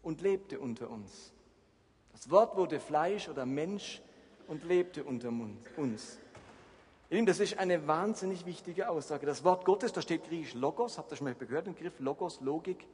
[0.06, 1.34] und lebte unter uns.
[2.14, 4.02] Das Wort wurde Fleisch oder Mensch
[4.48, 5.30] und lebte unter
[5.78, 6.20] uns.
[7.10, 9.26] Das ist eine wahnsinnig wichtige Aussage.
[9.26, 12.40] Das Wort Gottes, da steht griechisch Logos, habt ihr schon mal gehört, den Begriff Logos,
[12.42, 12.88] Logik.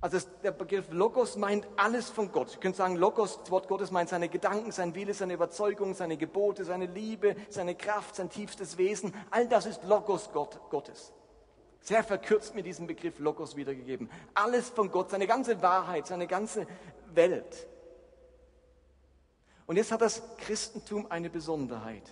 [0.00, 2.52] Also der Begriff Logos meint alles von Gott.
[2.52, 6.16] Ich könnte sagen, Logos, das Wort Gottes meint seine Gedanken, sein Wille, seine Überzeugung, seine
[6.16, 9.14] Gebote, seine Liebe, seine Kraft, sein tiefstes Wesen.
[9.30, 11.12] All das ist Logos Gott, Gottes.
[11.80, 14.10] Sehr verkürzt mit diesem Begriff Logos wiedergegeben.
[14.34, 16.66] Alles von Gott, seine ganze Wahrheit, seine ganze
[17.14, 17.66] Welt.
[19.66, 22.02] Und jetzt hat das Christentum eine Besonderheit.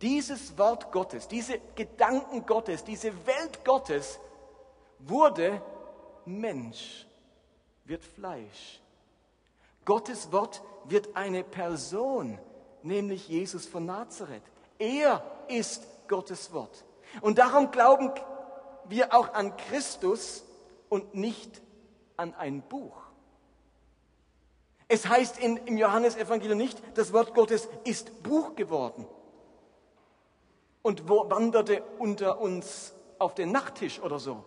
[0.00, 4.18] Dieses Wort Gottes, diese Gedanken Gottes, diese Welt Gottes
[5.00, 5.60] wurde
[6.24, 7.06] Mensch
[7.84, 8.80] wird Fleisch.
[9.84, 12.38] Gottes Wort wird eine Person,
[12.82, 14.42] nämlich Jesus von Nazareth.
[14.78, 16.84] Er ist Gottes Wort.
[17.20, 18.12] Und darum glauben
[18.90, 20.44] wir auch an Christus
[20.88, 21.62] und nicht
[22.16, 22.96] an ein Buch.
[24.88, 29.06] Es heißt in, im Johannesevangelium nicht, das Wort Gottes ist Buch geworden
[30.82, 34.44] und wanderte unter uns auf den Nachttisch oder so.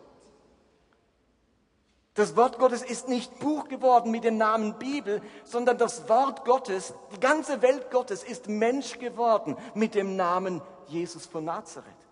[2.15, 6.93] Das Wort Gottes ist nicht Buch geworden mit dem Namen Bibel, sondern das Wort Gottes,
[7.15, 12.02] die ganze Welt Gottes ist Mensch geworden mit dem Namen Jesus von Nazareth.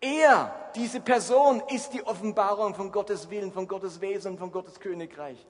[0.00, 5.44] Er, diese Person, ist die Offenbarung von Gottes Willen, von Gottes Wesen, von Gottes Königreich.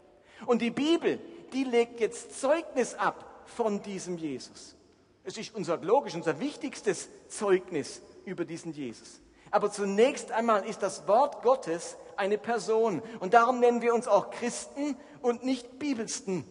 [0.47, 1.21] Und die Bibel,
[1.53, 4.77] die legt jetzt Zeugnis ab von diesem Jesus.
[5.25, 9.21] Es ist unser logisch, unser wichtigstes Zeugnis über diesen Jesus.
[9.51, 13.03] Aber zunächst einmal ist das Wort Gottes eine Person.
[13.21, 16.45] Und darum nennen wir uns auch Christen und nicht Bibelsten.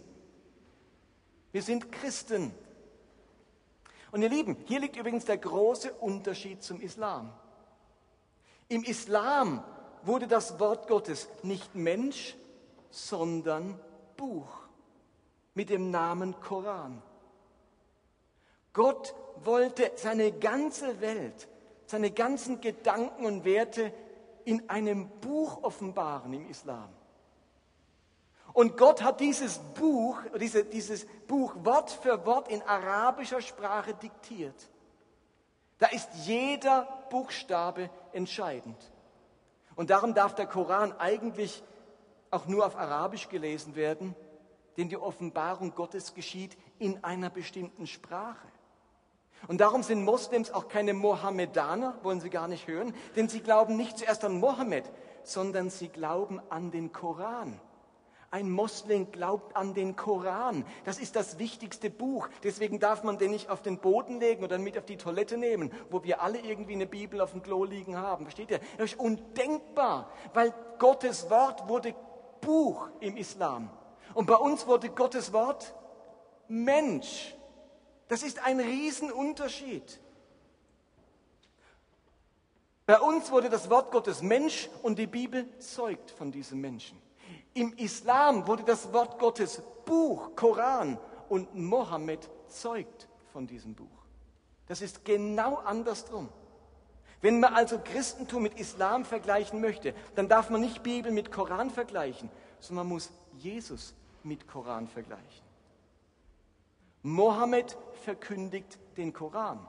[1.51, 2.53] Wir sind Christen.
[4.12, 7.33] Und ihr Lieben, hier liegt übrigens der große Unterschied zum Islam.
[8.69, 9.63] Im Islam
[10.03, 12.36] wurde das Wort Gottes nicht Mensch,
[12.89, 13.80] sondern
[14.15, 14.47] Buch
[15.53, 17.01] mit dem Namen Koran.
[18.73, 21.47] Gott wollte seine ganze Welt
[21.88, 23.93] seine ganzen Gedanken und Werte
[24.45, 26.89] in einem Buch offenbaren im Islam.
[28.53, 34.69] Und Gott hat dieses Buch, diese, dieses Buch Wort für Wort in arabischer Sprache diktiert.
[35.78, 38.78] Da ist jeder Buchstabe entscheidend.
[39.76, 41.63] Und darum darf der Koran eigentlich
[42.32, 44.16] auch nur auf Arabisch gelesen werden,
[44.76, 48.48] denn die Offenbarung Gottes geschieht in einer bestimmten Sprache.
[49.48, 53.78] Und darum sind Moslems auch keine Mohammedaner, wollen sie gar nicht hören, denn sie glauben
[53.78, 54.92] nicht zuerst an Mohammed,
[55.24, 57.60] sondern sie glauben an den Koran.
[58.30, 60.66] Ein Moslem glaubt an den Koran.
[60.84, 62.28] Das ist das wichtigste Buch.
[62.44, 65.72] Deswegen darf man den nicht auf den Boden legen oder mit auf die Toilette nehmen,
[65.90, 68.26] wo wir alle irgendwie eine Bibel auf dem Klo liegen haben.
[68.26, 68.60] Versteht ihr?
[68.78, 71.96] Das ist undenkbar, weil Gottes Wort wurde
[72.42, 73.70] Buch im Islam.
[74.13, 75.74] Und bei uns wurde Gottes Wort
[76.50, 77.36] Mensch.
[78.10, 80.00] Das ist ein Riesenunterschied.
[82.86, 86.98] Bei uns wurde das Wort Gottes Mensch und die Bibel zeugt von diesem Menschen.
[87.54, 93.86] Im Islam wurde das Wort Gottes Buch, Koran und Mohammed zeugt von diesem Buch.
[94.68, 96.30] Das ist genau andersrum.
[97.22, 101.72] Wenn man also Christentum mit Islam vergleichen möchte, dann darf man nicht Bibel mit Koran
[101.72, 105.48] vergleichen, sondern man muss Jesus mit Koran vergleichen.
[107.02, 109.66] Mohammed verkündigt den Koran,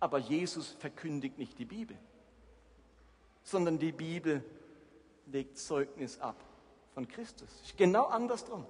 [0.00, 1.96] aber Jesus verkündigt nicht die Bibel,
[3.42, 4.44] sondern die Bibel
[5.26, 6.36] legt Zeugnis ab
[6.94, 7.48] von Christus.
[7.76, 8.64] Genau andersrum.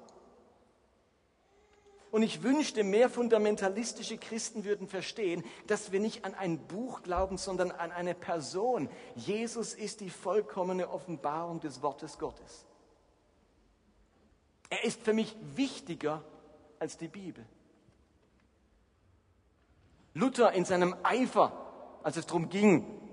[2.11, 7.37] Und ich wünschte, mehr fundamentalistische Christen würden verstehen, dass wir nicht an ein Buch glauben,
[7.37, 8.89] sondern an eine Person.
[9.17, 12.65] Jesus ist die vollkommene Offenbarung des Wortes Gottes.
[14.71, 16.25] Er ist für mich wichtiger
[16.79, 17.45] als die Bibel.
[20.15, 21.53] Luther in seinem Eifer,
[22.03, 23.06] als es darum ging,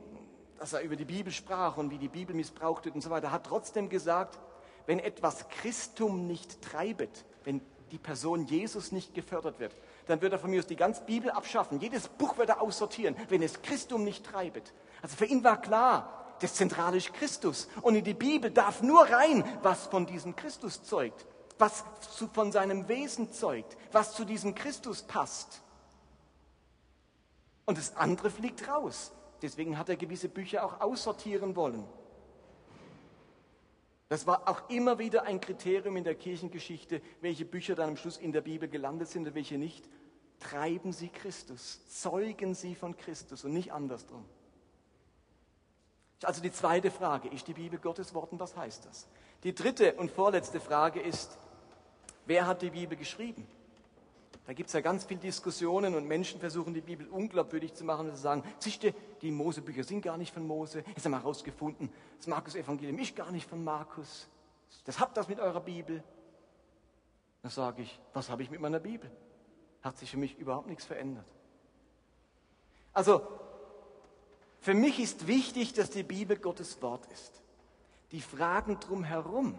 [0.64, 3.34] dass er über die Bibel sprach und wie die Bibel missbraucht wird und so weiter,
[3.34, 4.40] hat trotzdem gesagt,
[4.86, 7.60] wenn etwas Christum nicht treibet, wenn
[7.92, 11.32] die Person Jesus nicht gefördert wird, dann wird er von mir aus die ganze Bibel
[11.32, 11.82] abschaffen.
[11.82, 14.72] Jedes Buch wird er aussortieren, wenn es Christum nicht treibet.
[15.02, 17.68] Also für ihn war klar, das Zentrale ist Christus.
[17.82, 21.28] Und in die Bibel darf nur rein, was von diesem Christus zeugt
[21.60, 21.84] was
[22.16, 25.62] zu, von seinem Wesen zeugt, was zu diesem Christus passt.
[27.66, 29.12] Und das andere fliegt raus.
[29.44, 31.84] Deswegen hat er gewisse Bücher auch aussortieren wollen.
[34.08, 38.18] Das war auch immer wieder ein Kriterium in der Kirchengeschichte, welche Bücher dann am Schluss
[38.18, 39.84] in der Bibel gelandet sind und welche nicht.
[40.40, 44.24] Treiben Sie Christus, zeugen Sie von Christus und nicht andersrum.
[46.24, 49.10] Also die zweite Frage, ist die Bibel Gottes Wort und was heißt das?
[49.44, 51.38] Die dritte und vorletzte Frage ist,
[52.26, 53.46] wer hat die Bibel geschrieben?
[54.46, 58.10] Da gibt es ja ganz viele Diskussionen und Menschen versuchen die Bibel unglaubwürdig zu machen
[58.10, 60.84] und zu sagen, siehste, die Mosebücher sind gar nicht von Mose.
[60.88, 64.28] Jetzt haben wir herausgefunden, das Markus-Evangelium ist gar nicht von Markus.
[64.84, 66.04] Das habt das mit eurer Bibel.
[67.42, 69.10] Dann sage ich, was habe ich mit meiner Bibel?
[69.82, 71.26] Hat sich für mich überhaupt nichts verändert.
[72.92, 73.22] Also,
[74.60, 77.42] für mich ist wichtig, dass die Bibel Gottes Wort ist.
[78.12, 79.58] Die Fragen drumherum,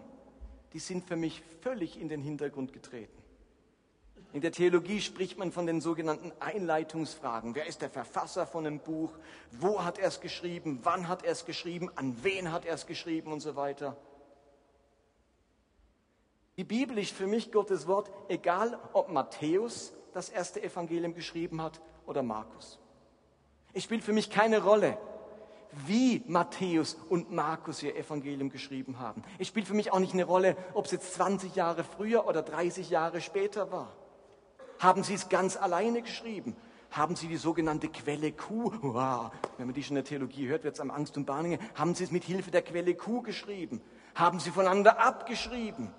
[0.73, 3.24] die sind für mich völlig in den Hintergrund getreten.
[4.35, 7.55] In der Theologie spricht man von den sogenannten Einleitungsfragen.
[7.55, 9.13] Wer ist der Verfasser von einem Buch?
[9.51, 10.79] Wo hat er es geschrieben?
[10.83, 11.89] Wann hat er es geschrieben?
[11.95, 13.31] An wen hat er es geschrieben?
[13.31, 13.95] Und so weiter.
[16.57, 21.79] Die Bibel ist für mich Gottes Wort, egal ob Matthäus das erste Evangelium geschrieben hat
[22.05, 22.77] oder Markus.
[23.71, 24.97] Es spielt für mich keine Rolle,
[25.87, 29.23] wie Matthäus und Markus ihr Evangelium geschrieben haben.
[29.39, 32.41] Es spielt für mich auch nicht eine Rolle, ob es jetzt 20 Jahre früher oder
[32.41, 33.93] 30 Jahre später war.
[34.79, 36.55] Haben Sie es ganz alleine geschrieben?
[36.91, 40.63] Haben Sie die sogenannte Quelle Q, wow, wenn man die schon in der Theologie hört,
[40.63, 43.81] wird es am Angst und Bahningen, haben Sie es mit Hilfe der Quelle Q geschrieben?
[44.13, 45.93] Haben Sie voneinander abgeschrieben?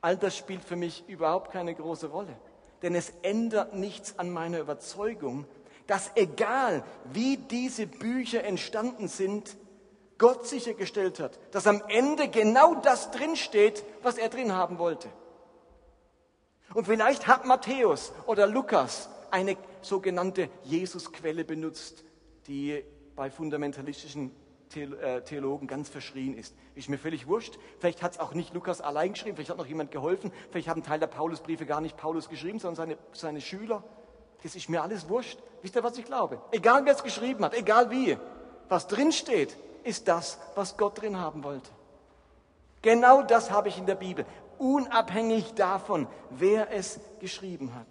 [0.00, 2.36] All das spielt für mich überhaupt keine große Rolle.
[2.82, 5.46] Denn es ändert nichts an meiner Überzeugung,
[5.86, 9.56] dass egal wie diese Bücher entstanden sind,
[10.18, 15.08] Gott sichergestellt hat, dass am Ende genau das drinsteht, was er drin haben wollte.
[16.72, 22.04] Und vielleicht hat Matthäus oder Lukas eine sogenannte Jesusquelle benutzt,
[22.46, 22.82] die
[23.16, 24.30] bei fundamentalistischen
[24.76, 26.54] äh, Theologen ganz verschrien ist.
[26.74, 27.58] Ist mir völlig wurscht.
[27.78, 30.82] Vielleicht hat es auch nicht Lukas allein geschrieben, vielleicht hat noch jemand geholfen, vielleicht haben
[30.82, 33.84] Teil der Paulusbriefe gar nicht Paulus geschrieben, sondern seine, seine Schüler.
[34.42, 35.38] Das ist mir alles wurscht.
[35.62, 36.40] Wisst ihr, was ich glaube?
[36.50, 38.18] Egal wer es geschrieben hat, egal wie,
[38.68, 41.70] was drinsteht, ist das, was Gott drin haben wollte.
[42.82, 44.26] Genau das habe ich in der Bibel
[44.58, 47.86] unabhängig davon, wer es geschrieben hat.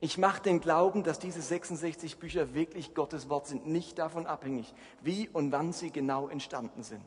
[0.00, 4.72] Ich mache den Glauben, dass diese 66 Bücher wirklich Gottes Wort sind, nicht davon abhängig,
[5.02, 7.02] wie und wann sie genau entstanden sind.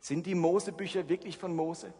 [0.00, 1.92] Sind die Mosebücher wirklich von Mose?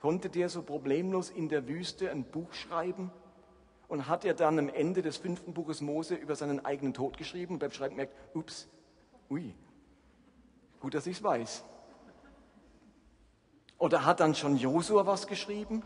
[0.00, 3.12] Konnte der so problemlos in der Wüste ein Buch schreiben?
[3.86, 7.54] Und hat er dann am Ende des fünften Buches Mose über seinen eigenen Tod geschrieben
[7.54, 8.66] und beim Schreiben merkt, ups,
[9.30, 9.54] ui,
[10.80, 11.62] gut, dass ich es weiß.
[13.82, 15.82] Oder hat dann schon Josua was geschrieben?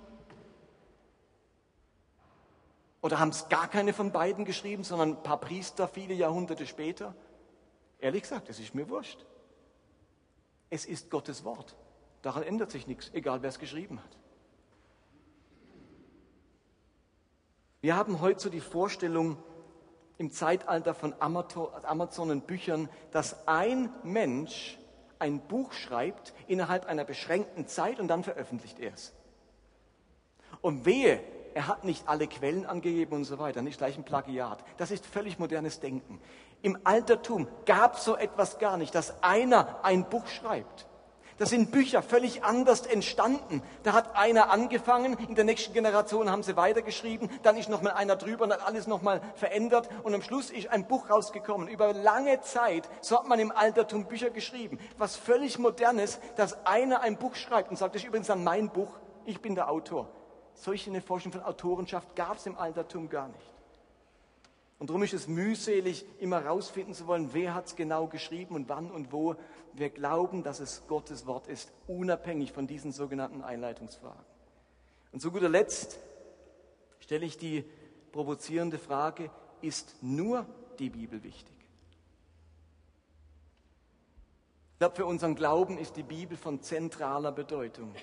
[3.01, 7.15] Oder haben es gar keine von beiden geschrieben, sondern ein paar Priester viele Jahrhunderte später?
[7.99, 9.25] Ehrlich gesagt, es ist mir wurscht.
[10.69, 11.75] Es ist Gottes Wort.
[12.21, 14.19] Daran ändert sich nichts, egal wer es geschrieben hat.
[17.81, 19.39] Wir haben heute so die Vorstellung
[20.19, 24.79] im Zeitalter von Amazon und Büchern, dass ein Mensch
[25.19, 29.15] ein Buch schreibt innerhalb einer beschränkten Zeit und dann veröffentlicht er es.
[30.61, 31.21] Und wehe,
[31.55, 34.63] er hat nicht alle Quellen angegeben und so weiter, nicht gleich ein Plagiat.
[34.77, 36.21] Das ist völlig modernes Denken.
[36.63, 40.87] Im Altertum gab es so etwas gar nicht, dass einer ein Buch schreibt.
[41.39, 43.63] Da sind Bücher völlig anders entstanden.
[43.83, 47.91] Da hat einer angefangen, in der nächsten Generation haben sie weitergeschrieben, dann ist noch mal
[47.91, 51.69] einer drüber und hat alles noch mal verändert und am Schluss ist ein Buch rausgekommen.
[51.69, 54.79] Über lange Zeit, so hat man im Altertum Bücher geschrieben.
[54.97, 58.71] Was völlig modernes, dass einer ein Buch schreibt und sagt, das ist übrigens dann mein
[58.71, 58.95] Buch,
[59.27, 60.09] ich bin der Autor.
[60.55, 63.57] Solche eine Forschung von Autorenschaft gab es im Altertum gar nicht.
[64.79, 68.69] Und darum ist es mühselig, immer herausfinden zu wollen, wer hat es genau geschrieben und
[68.69, 69.35] wann und wo.
[69.77, 74.25] Wir glauben, dass es Gottes Wort ist, unabhängig von diesen sogenannten Einleitungsfragen.
[75.13, 75.99] Und zu guter Letzt
[76.99, 77.63] stelle ich die
[78.11, 80.47] provozierende Frage, ist nur
[80.79, 81.55] die Bibel wichtig?
[84.73, 87.95] Ich glaube, für unseren Glauben ist die Bibel von zentraler Bedeutung.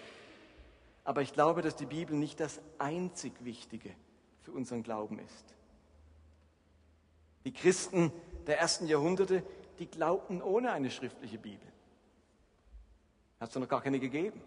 [1.03, 3.89] Aber ich glaube, dass die Bibel nicht das einzig Wichtige
[4.41, 5.55] für unseren Glauben ist.
[7.45, 8.11] Die Christen
[8.45, 9.43] der ersten Jahrhunderte,
[9.79, 11.67] die glaubten ohne eine schriftliche Bibel.
[13.39, 14.41] Hat es noch gar keine gegeben.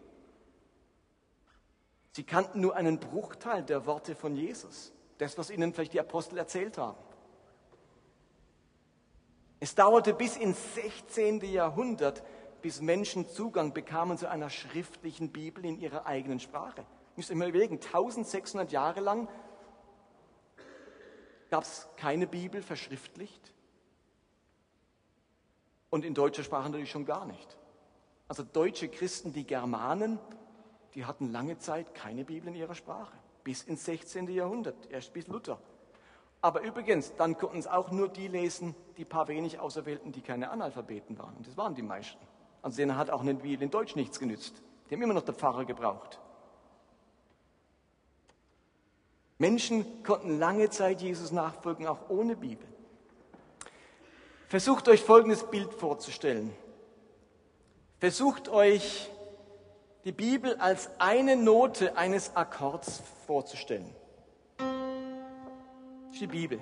[2.12, 4.92] Sie kannten nur einen Bruchteil der Worte von Jesus.
[5.18, 6.96] Das, was ihnen vielleicht die Apostel erzählt haben.
[9.60, 11.40] Es dauerte bis ins 16.
[11.40, 12.22] Jahrhundert,
[12.62, 16.86] bis Menschen Zugang bekamen zu einer schriftlichen Bibel in ihrer eigenen Sprache.
[17.16, 19.28] Müsst ihr mal überlegen, 1600 Jahre lang
[21.50, 23.52] gab es keine Bibel verschriftlicht.
[25.90, 27.56] Und in deutscher Sprache natürlich schon gar nicht.
[28.28, 30.18] Also deutsche Christen, die Germanen,
[30.94, 33.16] die hatten lange Zeit keine Bibel in ihrer Sprache.
[33.44, 34.28] Bis ins 16.
[34.28, 35.58] Jahrhundert, erst bis Luther.
[36.42, 40.50] Aber übrigens, dann konnten es auch nur die lesen, die paar wenig Auserwählten, die keine
[40.50, 41.34] Analphabeten waren.
[41.36, 42.24] Und das waren die meisten.
[42.62, 44.62] Also denen hat auch nicht wie in Deutsch nichts genützt.
[44.88, 46.20] Die haben immer noch der Pfarrer gebraucht.
[49.38, 52.66] Menschen konnten lange Zeit Jesus nachfolgen, auch ohne Bibel.
[54.48, 56.54] Versucht euch folgendes Bild vorzustellen.
[57.98, 59.10] Versucht euch
[60.04, 63.92] die Bibel als eine Note eines Akkords vorzustellen.
[64.56, 66.60] Das ist die Bibel.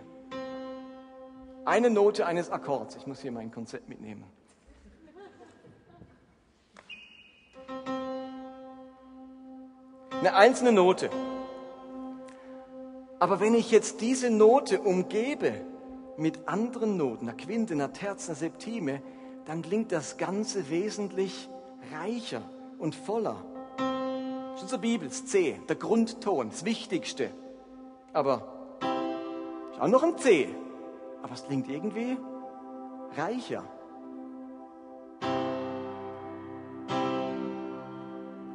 [1.66, 2.97] Eine Note eines Akkords.
[2.97, 4.25] Ich muss hier mein Konzept mitnehmen.
[10.20, 11.11] Eine einzelne Note.
[13.18, 15.73] Aber wenn ich jetzt diese Note umgebe
[16.16, 19.03] mit anderen Noten, einer Quinte, einer Terz, einer Septime,
[19.44, 21.48] dann klingt das Ganze wesentlich
[21.92, 22.42] reicher
[22.79, 23.37] und voller.
[23.77, 27.31] Das ist unsere Bibel, das C, der Grundton, das Wichtigste.
[28.12, 28.79] Aber
[29.72, 30.48] ist auch noch ein C.
[31.22, 32.16] Aber es klingt irgendwie
[33.16, 33.64] reicher.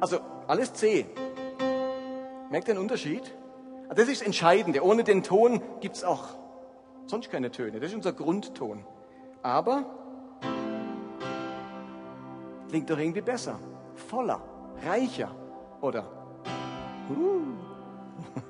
[0.00, 1.06] Also alles C.
[2.48, 3.22] Merkt ihr den Unterschied?
[3.90, 4.82] Das ist das Entscheidende.
[4.82, 6.28] Ohne den Ton gibt es auch
[7.10, 7.80] sonst keine Töne.
[7.80, 8.86] Das ist unser Grundton.
[9.42, 9.84] Aber
[12.68, 13.58] klingt doch irgendwie besser,
[13.94, 14.40] voller,
[14.84, 15.34] reicher,
[15.80, 16.04] oder?
[17.10, 17.42] Uh.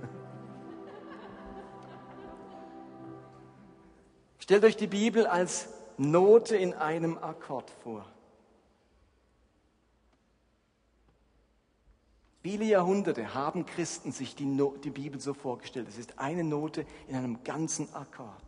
[4.38, 8.04] Stellt euch die Bibel als Note in einem Akkord vor.
[12.42, 15.88] Viele Jahrhunderte haben Christen sich die, no die Bibel so vorgestellt.
[15.88, 18.44] Es ist eine Note in einem ganzen Akkord.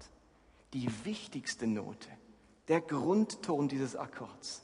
[0.72, 2.08] Die wichtigste Note,
[2.68, 4.62] der Grundton dieses Akkords.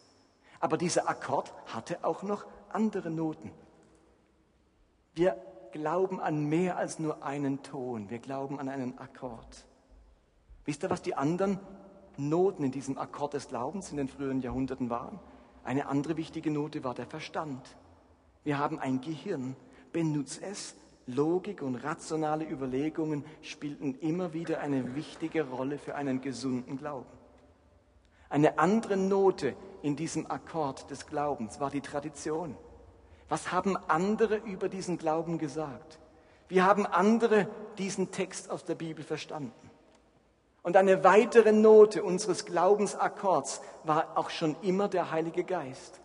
[0.60, 3.50] Aber dieser Akkord hatte auch noch andere Noten.
[5.14, 5.36] Wir
[5.72, 8.08] glauben an mehr als nur einen Ton.
[8.08, 9.66] Wir glauben an einen Akkord.
[10.64, 11.60] Wisst ihr, was die anderen
[12.16, 15.20] Noten in diesem Akkord des Glaubens in den früheren Jahrhunderten waren?
[15.64, 17.76] Eine andere wichtige Note war der Verstand.
[18.48, 19.56] Wir haben ein Gehirn.
[19.92, 20.74] Benutz es.
[21.04, 27.12] Logik und rationale Überlegungen spielten immer wieder eine wichtige Rolle für einen gesunden Glauben.
[28.30, 32.56] Eine andere Note in diesem Akkord des Glaubens war die Tradition.
[33.28, 35.98] Was haben andere über diesen Glauben gesagt?
[36.48, 39.70] Wie haben andere diesen Text aus der Bibel verstanden?
[40.62, 46.00] Und eine weitere Note unseres Glaubensakkords war auch schon immer der Heilige Geist.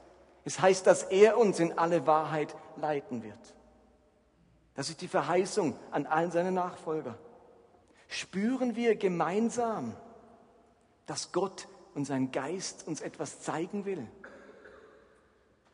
[0.45, 3.39] Es heißt, dass er uns in alle Wahrheit leiten wird.
[4.75, 7.17] Das ist die Verheißung an allen seine Nachfolger.
[8.07, 9.95] Spüren wir gemeinsam,
[11.05, 14.07] dass Gott und sein Geist uns etwas zeigen will?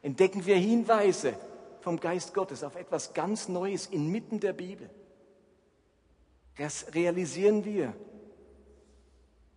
[0.01, 1.33] Entdecken wir Hinweise
[1.81, 4.89] vom Geist Gottes auf etwas ganz Neues inmitten der Bibel?
[6.57, 7.93] Das realisieren wir,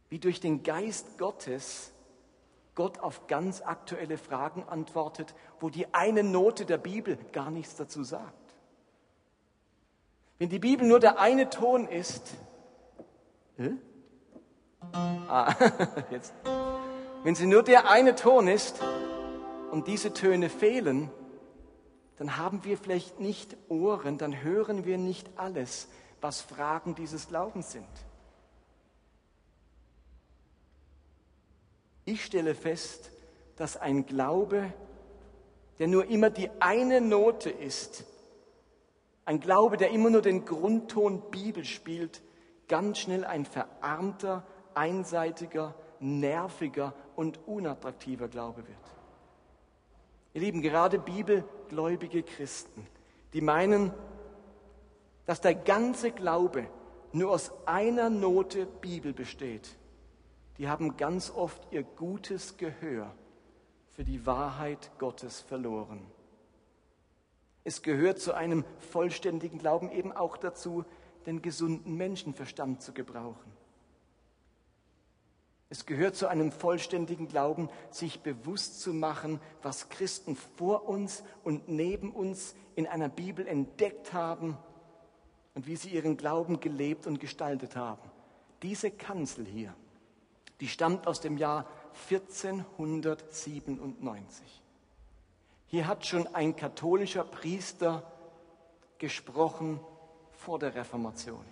[0.09, 1.91] wie durch den Geist Gottes
[2.74, 8.02] Gott auf ganz aktuelle Fragen antwortet, wo die eine Note der Bibel gar nichts dazu
[8.02, 8.32] sagt.
[10.38, 12.35] Wenn die Bibel nur der eine Ton ist,
[13.58, 13.70] äh?
[14.92, 15.54] ah,
[16.11, 16.32] jetzt.
[17.22, 18.80] wenn sie nur der eine Ton ist
[19.70, 21.11] und diese Töne fehlen,
[22.16, 25.88] dann haben wir vielleicht nicht Ohren, dann hören wir nicht alles,
[26.20, 27.87] was Fragen dieses Glaubens sind.
[32.05, 33.11] Ich stelle fest,
[33.57, 34.73] dass ein Glaube,
[35.79, 38.05] der nur immer die eine Note ist,
[39.25, 42.23] ein Glaube, der immer nur den Grundton Bibel spielt,
[42.67, 48.79] ganz schnell ein verarmter, einseitiger, nerviger und unattraktiver Glaube wird.
[50.35, 52.87] Ihr Lieben, gerade bibelgläubige Christen,
[53.33, 53.93] die meinen,
[55.27, 56.67] dass der ganze Glaube
[57.12, 59.77] nur aus einer Note Bibel besteht,
[60.59, 63.15] die haben ganz oft ihr gutes Gehör
[63.91, 66.07] für die Wahrheit Gottes verloren.
[67.65, 70.85] Es gehört zu einem vollständigen Glauben eben auch dazu,
[71.27, 73.53] den gesunden Menschenverstand zu gebrauchen.
[75.69, 81.69] Es gehört zu einem vollständigen Glauben, sich bewusst zu machen, was Christen vor uns und
[81.69, 84.59] neben uns in einer Bibel entdeckt haben
[85.55, 88.11] und wie sie ihren Glauben gelebt und gestaltet haben.
[88.63, 89.75] Diese Kanzel hier,
[90.63, 91.67] die stammt aus dem Jahr
[92.08, 94.63] 1497.
[95.67, 98.04] Hier hat schon ein katholischer Priester
[98.98, 99.81] gesprochen
[100.31, 101.44] vor der Reformation.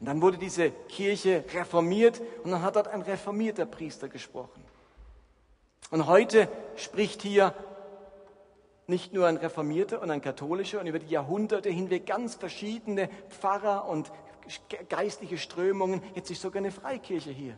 [0.00, 4.62] Und dann wurde diese Kirche reformiert und dann hat dort ein reformierter Priester gesprochen.
[5.90, 7.54] Und heute spricht hier
[8.86, 13.88] nicht nur ein Reformierter und ein Katholischer und über die Jahrhunderte hinweg ganz verschiedene Pfarrer
[13.88, 14.12] und
[14.90, 16.02] geistliche Strömungen.
[16.14, 17.56] Jetzt ist sogar eine Freikirche hier.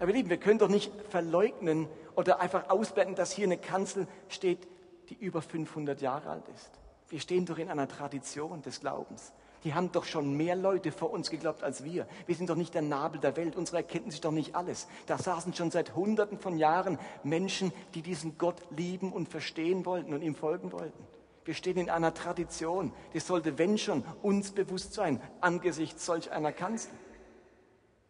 [0.00, 1.86] Aber ihr Lieben, wir können doch nicht verleugnen
[2.16, 4.66] oder einfach ausblenden, dass hier eine Kanzel steht,
[5.10, 6.70] die über 500 Jahre alt ist.
[7.10, 9.32] Wir stehen doch in einer Tradition des Glaubens.
[9.62, 12.06] Die haben doch schon mehr Leute vor uns geglaubt als wir.
[12.24, 13.56] Wir sind doch nicht der Nabel der Welt.
[13.56, 14.88] Unsere Erkenntnis ist doch nicht alles.
[15.04, 20.14] Da saßen schon seit Hunderten von Jahren Menschen, die diesen Gott lieben und verstehen wollten
[20.14, 21.06] und ihm folgen wollten.
[21.44, 22.94] Wir stehen in einer Tradition.
[23.12, 26.90] Das sollte, wenn schon, uns bewusst sein angesichts solch einer Kanzel.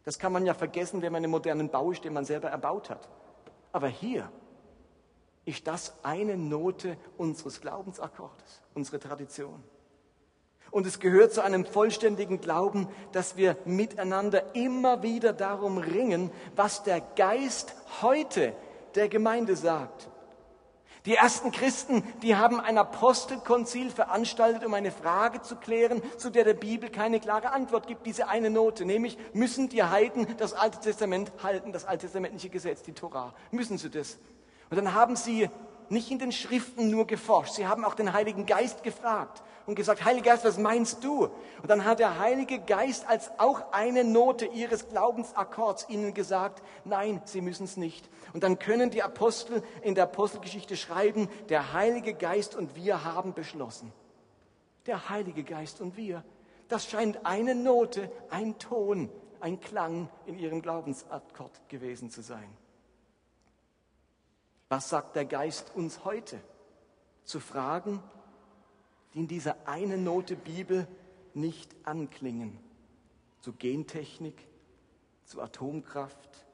[0.03, 2.89] Das kann man ja vergessen, wenn man einen modernen Bau ist, den man selber erbaut
[2.89, 3.07] hat.
[3.71, 4.31] Aber hier
[5.45, 9.63] ist das eine Note unseres Glaubensakkordes, unsere Tradition.
[10.69, 16.83] Und es gehört zu einem vollständigen Glauben, dass wir miteinander immer wieder darum ringen, was
[16.83, 18.53] der Geist heute
[18.95, 20.09] der Gemeinde sagt.
[21.05, 26.43] Die ersten Christen, die haben ein Apostelkonzil veranstaltet, um eine Frage zu klären, zu der
[26.43, 28.05] der Bibel keine klare Antwort gibt.
[28.05, 32.93] Diese eine Note, nämlich müssen die Heiden das Alte Testament halten, das alttestamentliche Gesetz, die
[32.93, 33.33] Torah.
[33.49, 34.19] Müssen sie das?
[34.69, 35.49] Und dann haben sie
[35.89, 39.41] nicht in den Schriften nur geforscht, sie haben auch den Heiligen Geist gefragt
[39.71, 41.23] und gesagt, Heiliger Geist, was meinst du?
[41.25, 47.21] Und dann hat der Heilige Geist als auch eine Note ihres Glaubensakkords ihnen gesagt, nein,
[47.23, 48.09] sie müssen es nicht.
[48.33, 53.33] Und dann können die Apostel in der Apostelgeschichte schreiben, der Heilige Geist und wir haben
[53.33, 53.93] beschlossen.
[54.87, 56.23] Der Heilige Geist und wir.
[56.67, 59.09] Das scheint eine Note, ein Ton,
[59.39, 62.57] ein Klang in ihrem Glaubensakkord gewesen zu sein.
[64.67, 66.41] Was sagt der Geist uns heute?
[67.23, 68.03] Zu fragen,
[69.13, 70.87] die in dieser einen Note Bibel
[71.33, 72.57] nicht anklingen.
[73.41, 74.47] Zu Gentechnik,
[75.25, 76.45] zu Atomkraft,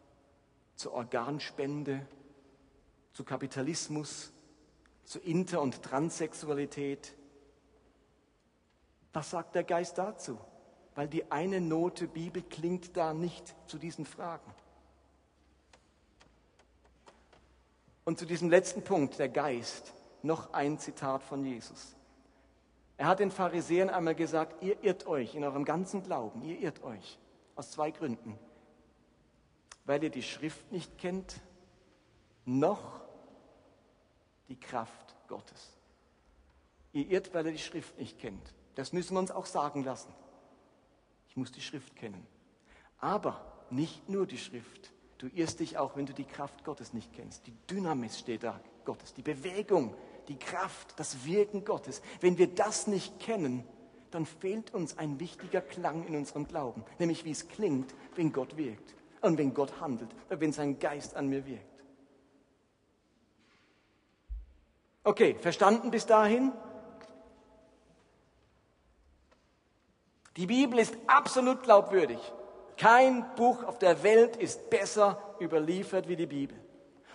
[0.75, 2.05] zur Organspende,
[3.13, 4.31] zu Kapitalismus,
[5.03, 7.15] zu Inter- und Transsexualität.
[9.13, 10.39] Was sagt der Geist dazu?
[10.95, 14.53] Weil die eine Note Bibel klingt da nicht zu diesen Fragen.
[18.05, 19.93] Und zu diesem letzten Punkt, der Geist,
[20.23, 21.96] noch ein Zitat von Jesus.
[22.97, 26.83] Er hat den Pharisäern einmal gesagt, ihr irrt euch in eurem ganzen Glauben, ihr irrt
[26.83, 27.19] euch
[27.55, 28.37] aus zwei Gründen.
[29.85, 31.39] Weil ihr die Schrift nicht kennt,
[32.43, 33.01] noch
[34.47, 35.77] die Kraft Gottes.
[36.91, 38.53] Ihr irrt, weil ihr die Schrift nicht kennt.
[38.75, 40.13] Das müssen wir uns auch sagen lassen.
[41.29, 42.25] Ich muss die Schrift kennen.
[42.99, 43.39] Aber
[43.69, 44.91] nicht nur die Schrift.
[45.19, 47.45] Du irrst dich auch, wenn du die Kraft Gottes nicht kennst.
[47.47, 49.95] Die Dynamis steht da, Gottes, die Bewegung,
[50.27, 52.01] die Kraft, das Wirken Gottes.
[52.21, 53.63] Wenn wir das nicht kennen,
[54.11, 58.57] dann fehlt uns ein wichtiger Klang in unserem Glauben, nämlich wie es klingt, wenn Gott
[58.57, 61.63] wirkt und wenn Gott handelt, wenn sein Geist an mir wirkt.
[65.03, 66.51] Okay, verstanden bis dahin?
[70.35, 72.19] Die Bibel ist absolut glaubwürdig.
[72.77, 76.57] Kein Buch auf der Welt ist besser überliefert wie die Bibel.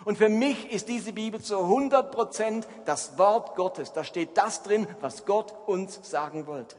[0.05, 3.93] Und für mich ist diese Bibel zu 100 Prozent das Wort Gottes.
[3.93, 6.77] Da steht das drin, was Gott uns sagen wollte.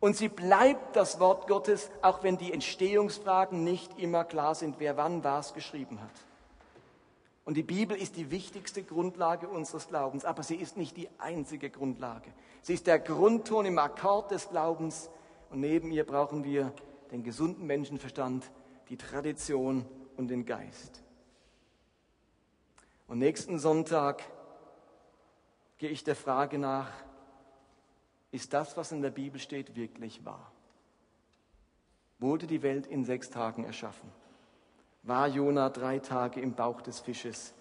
[0.00, 4.96] Und sie bleibt das Wort Gottes, auch wenn die Entstehungsfragen nicht immer klar sind, wer
[4.96, 6.10] wann was geschrieben hat.
[7.44, 11.70] Und die Bibel ist die wichtigste Grundlage unseres Glaubens, aber sie ist nicht die einzige
[11.70, 12.32] Grundlage.
[12.62, 15.10] Sie ist der Grundton im Akkord des Glaubens
[15.50, 16.72] und neben ihr brauchen wir
[17.10, 18.50] den gesunden Menschenverstand,
[18.88, 19.84] die Tradition
[20.16, 21.02] und den Geist.
[23.12, 24.22] Und nächsten Sonntag
[25.76, 26.88] gehe ich der Frage nach,
[28.30, 30.50] ist das, was in der Bibel steht, wirklich wahr?
[32.18, 34.10] Wurde die Welt in sechs Tagen erschaffen?
[35.02, 37.52] War Jona drei Tage im Bauch des Fisches?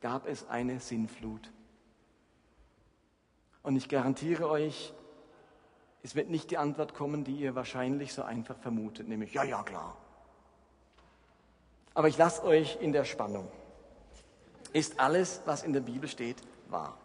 [0.00, 1.52] Gab es eine Sinnflut?
[3.62, 4.94] Und ich garantiere euch,
[6.02, 9.62] es wird nicht die Antwort kommen, die ihr wahrscheinlich so einfach vermutet, nämlich ja, ja,
[9.64, 9.98] klar.
[11.92, 13.50] Aber ich lasse euch in der Spannung.
[14.74, 16.36] Ist alles, was in der Bibel steht,
[16.68, 16.98] wahr?